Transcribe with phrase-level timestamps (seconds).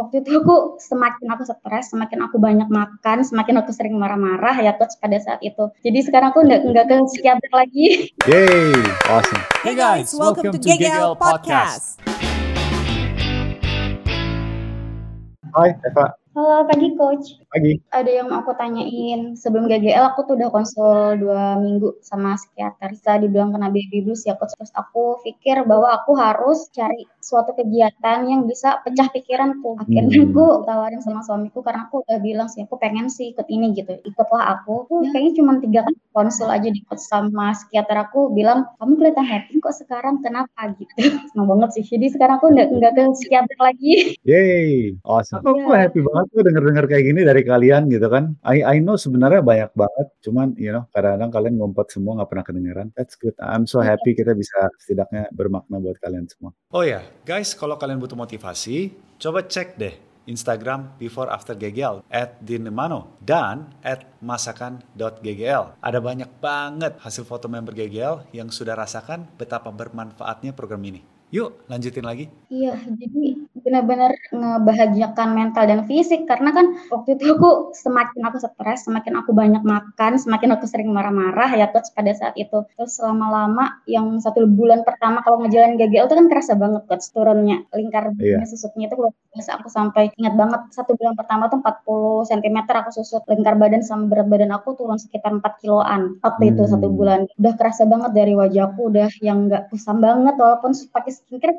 [0.00, 4.72] waktu itu aku semakin aku stres, semakin aku banyak makan, semakin aku sering marah-marah ya
[4.80, 5.68] coach pada saat itu.
[5.84, 7.86] Jadi sekarang aku nggak nggak ke psikiater lagi.
[8.32, 8.80] Yay,
[9.12, 9.44] awesome.
[9.60, 12.00] Hey guys, welcome, to GGL Podcast.
[15.52, 17.42] Hai Eva, Halo pagi coach.
[17.50, 17.82] pagi.
[17.90, 19.34] Ada yang mau aku tanyain.
[19.34, 22.94] Sebelum GGL aku tuh udah konsul dua minggu sama psikiater.
[22.94, 24.54] Bisa dibilang kena baby blues ya coach.
[24.54, 29.74] Terus aku pikir bahwa aku harus cari suatu kegiatan yang bisa pecah pikiranku.
[29.82, 30.30] Akhirnya Hmm.
[30.30, 33.98] aku tawarin sama suamiku karena aku udah bilang sih aku pengen sih ikut ini gitu.
[34.06, 34.86] Ikutlah aku.
[34.86, 39.26] Tuh kayaknya cuma tiga kali konsul aja di coach sama psikiater aku bilang kamu kelihatan
[39.26, 40.94] happy kok sekarang kenapa gitu.
[41.34, 41.82] Senang banget sih.
[41.90, 44.14] Jadi sekarang aku nggak nggak ke psikiater lagi.
[44.22, 45.42] Yay, awesome.
[45.42, 45.90] Aku, aku Iya.
[45.90, 48.38] happy banget tuh denger-denger kayak gini dari kalian gitu kan.
[48.46, 52.44] I I know sebenarnya banyak banget, cuman you know kadang-kadang kalian ngumpet semua nggak pernah
[52.46, 52.86] kedengeran.
[52.94, 53.34] That's good.
[53.42, 56.54] I'm so happy kita bisa setidaknya bermakna buat kalian semua.
[56.70, 59.94] Oh ya, guys, kalau kalian butuh motivasi, coba cek deh
[60.30, 65.64] Instagram before after GGL at dinemano dan at masakan.ggl.
[65.82, 71.19] Ada banyak banget hasil foto member GGL yang sudah rasakan betapa bermanfaatnya program ini.
[71.30, 72.26] Yuk, lanjutin lagi.
[72.50, 78.82] Iya, jadi benar-benar ngebahagiakan mental dan fisik karena kan waktu itu aku semakin aku stres,
[78.90, 82.66] semakin aku banyak makan, semakin aku sering marah-marah ya coach pada saat itu.
[82.74, 87.62] Terus lama-lama yang satu bulan pertama kalau ngejalanin GGL itu kan kerasa banget coach turunnya
[87.70, 88.42] lingkar Iya.
[88.50, 92.90] susutnya itu luar biasa aku sampai ingat banget satu bulan pertama tuh 40 cm aku
[92.90, 96.98] susut lingkar badan sama berat badan aku turun sekitar 4 kiloan waktu itu satu Hmm.
[96.98, 101.54] bulan udah kerasa banget dari wajahku udah yang nggak kusam banget walaupun pakai skincare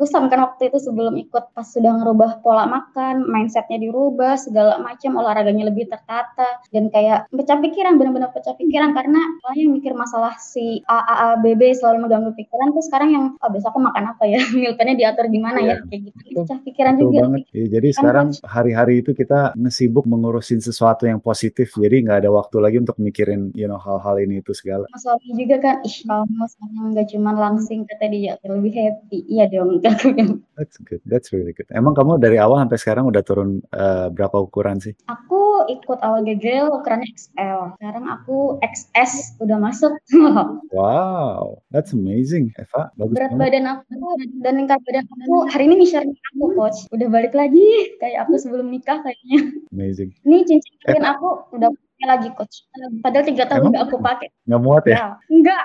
[0.00, 5.20] kusam kan waktu itu sebelum ikut pas sudah ngerubah pola makan mindsetnya dirubah segala macam
[5.20, 10.34] olahraganya lebih tertata dan kayak pecah pikiran benar-benar pecah pikiran karena soalnya yang mikir masalah
[10.40, 13.80] si A A A B B selalu mengganggu pikiran tuh sekarang yang oh besok aku
[13.84, 15.82] makan apa ya meal plan-nya diatur gimana ya Iya.
[15.90, 17.42] kayak gitu pecah pikiran juga banget.
[17.50, 21.74] Iya, jadi Kan, sekarang hari-hari itu kita ngesibuk mengurusin sesuatu yang positif.
[21.74, 24.86] Jadi nggak ada waktu lagi untuk mikirin you know hal-hal ini itu segala.
[24.90, 29.44] Mas suami juga kan ih kamu sekarang nggak cuma langsing kata dia lebih happy iya
[29.50, 31.02] dong aku bilang That's good.
[31.02, 31.66] That's really good.
[31.74, 34.94] Emang kamu dari awal sampai sekarang udah turun eh, berapa ukuran sih?
[35.10, 37.74] Aku ikut awal GGL ukurannya XL.
[37.74, 39.92] Sekarang aku XS udah masuk.
[40.74, 42.90] Wow, that's amazing, Eva.
[42.98, 43.42] Bagus Berat banget.
[43.46, 43.98] badan aku
[44.42, 46.86] dan lingkar badan aku hari ini measure aku coach.
[46.90, 49.54] Udah balik lagi kayak aku sebelum nikah kayaknya.
[49.70, 50.10] Amazing.
[50.26, 51.70] Ini cincin kawin aku udah
[52.04, 52.66] lagi coach.
[53.00, 54.28] Padahal tiga tahun nggak aku pakai.
[54.50, 54.94] Nggak muat ya?
[54.94, 55.64] Ya, enggak.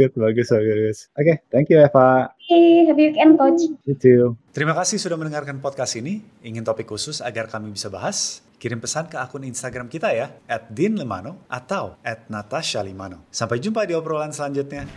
[0.00, 0.16] Good.
[0.16, 0.98] Bagus, bagus.
[1.12, 2.32] Oke, thank you, Eva.
[2.40, 3.68] Hey, happy weekend coach.
[3.84, 4.32] You too.
[4.56, 6.24] Terima kasih sudah mendengarkan podcast ini.
[6.40, 8.40] Ingin topik khusus agar kami bisa bahas?
[8.56, 13.28] Kirim pesan ke akun Instagram kita ya, at dinlemano atau at natasha limano.
[13.28, 14.88] Sampai jumpa di obrolan selanjutnya.